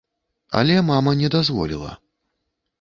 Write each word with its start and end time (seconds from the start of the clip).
Але 0.61 0.77
мама 0.89 1.15
не 1.21 1.31
дазволіла. 1.37 1.95